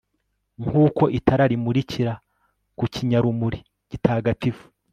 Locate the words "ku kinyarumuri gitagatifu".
2.77-4.65